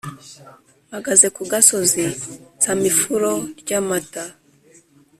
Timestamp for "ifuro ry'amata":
2.91-4.23